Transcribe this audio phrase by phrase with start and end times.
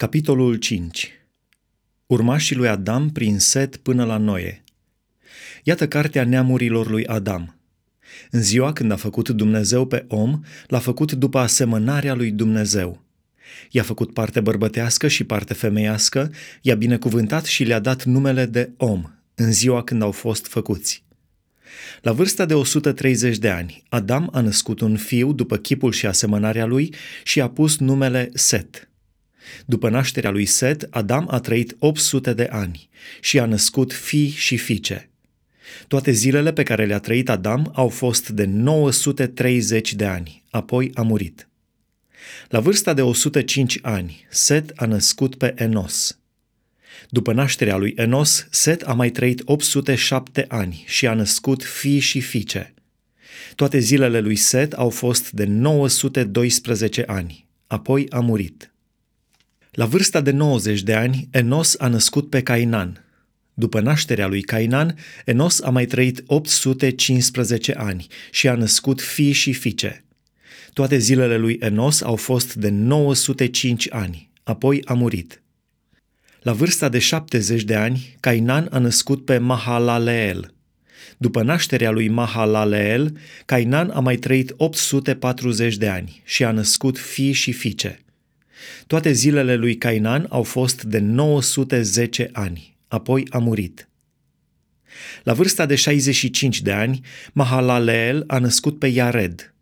[0.00, 1.10] Capitolul 5
[2.06, 4.64] Urmașii lui Adam prin Set până la Noe
[5.62, 7.56] Iată cartea neamurilor lui Adam.
[8.30, 13.02] În ziua când a făcut Dumnezeu pe om, l-a făcut după asemănarea lui Dumnezeu.
[13.70, 19.04] I-a făcut parte bărbătească și parte femeiască, i-a binecuvântat și le-a dat numele de om
[19.34, 21.04] în ziua când au fost făcuți.
[22.02, 26.66] La vârsta de 130 de ani, Adam a născut un fiu după chipul și asemănarea
[26.66, 26.94] lui
[27.24, 28.82] și a pus numele Set–
[29.66, 32.88] după nașterea lui Set, Adam a trăit 800 de ani
[33.20, 35.10] și a născut fii și fiice.
[35.88, 41.02] Toate zilele pe care le-a trăit Adam au fost de 930 de ani, apoi a
[41.02, 41.48] murit.
[42.48, 46.18] La vârsta de 105 ani, Set a născut pe Enos.
[47.08, 52.20] După nașterea lui Enos, Set a mai trăit 807 ani și a născut fii și
[52.20, 52.74] fiice.
[53.54, 58.72] Toate zilele lui Set au fost de 912 ani, apoi a murit.
[59.78, 63.04] La vârsta de 90 de ani, Enos a născut pe Cainan.
[63.54, 69.52] După nașterea lui Cainan, Enos a mai trăit 815 ani și a născut fii și
[69.52, 70.04] fiice.
[70.72, 75.42] Toate zilele lui Enos au fost de 905 ani, apoi a murit.
[76.40, 80.54] La vârsta de 70 de ani, Cainan a născut pe Mahalaleel.
[81.18, 87.32] După nașterea lui Mahalaleel, Cainan a mai trăit 840 de ani și a născut fii
[87.32, 88.02] și fiice.
[88.86, 93.88] Toate zilele lui Cainan au fost de 910 ani, apoi a murit.
[95.22, 97.00] La vârsta de 65 de ani,
[97.32, 99.54] Mahalaleel a născut pe Iared.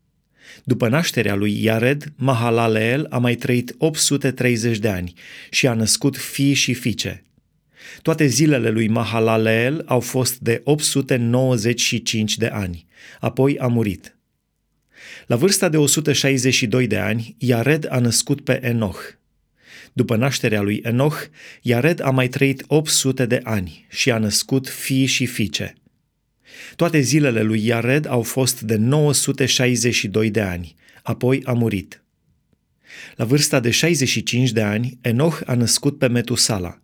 [0.64, 5.12] După nașterea lui Iared, Mahalaleel a mai trăit 830 de ani
[5.50, 7.24] și a născut fii și fiice.
[8.02, 12.86] Toate zilele lui Mahalaleel au fost de 895 de ani,
[13.20, 14.15] apoi a murit.
[15.26, 18.98] La vârsta de 162 de ani, Iared a născut pe Enoch.
[19.92, 21.24] După nașterea lui Enoch,
[21.62, 25.74] Iared a mai trăit 800 de ani și a născut fii și fiice.
[26.76, 32.04] Toate zilele lui Iared au fost de 962 de ani, apoi a murit.
[33.16, 36.80] La vârsta de 65 de ani, Enoch a născut pe Metusala.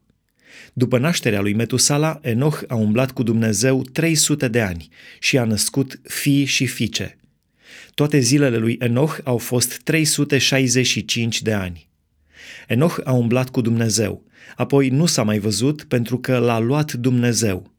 [0.72, 6.00] După nașterea lui Metusala, Enoch a umblat cu Dumnezeu 300 de ani și a născut
[6.02, 7.16] fii și fiice.
[7.94, 11.88] Toate zilele lui Enoch au fost 365 de ani.
[12.68, 14.24] Enoch a umblat cu Dumnezeu,
[14.56, 17.72] apoi nu s-a mai văzut pentru că l-a luat Dumnezeu.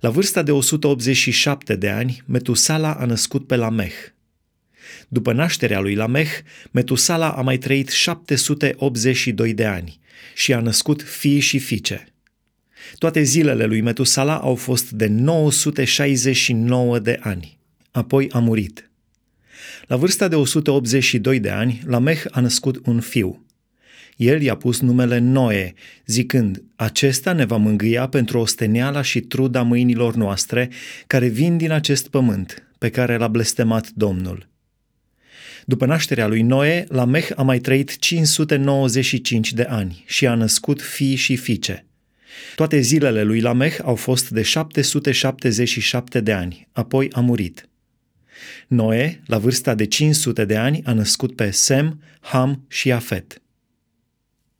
[0.00, 3.94] La vârsta de 187 de ani, Metusala a născut pe Lameh.
[5.08, 6.30] După nașterea lui Lameh,
[6.70, 10.00] Metusala a mai trăit 782 de ani
[10.34, 12.06] și a născut fii și fiice.
[12.98, 17.58] Toate zilele lui Metusala au fost de 969 de ani.
[17.92, 18.90] Apoi a murit.
[19.86, 23.46] La vârsta de 182 de ani, Lameh a născut un fiu.
[24.16, 25.74] El i-a pus numele Noe,
[26.06, 30.70] zicând, acesta ne va mângâia pentru osteneala și truda mâinilor noastre,
[31.06, 34.48] care vin din acest pământ, pe care l-a blestemat Domnul.
[35.64, 41.14] După nașterea lui Noe, Lameh a mai trăit 595 de ani și a născut fii
[41.14, 41.86] și fiice.
[42.54, 47.66] Toate zilele lui Lameh au fost de 777 de ani, apoi a murit.
[48.66, 53.41] Noe, la vârsta de 500 de ani, a născut pe Sem, Ham și Afet.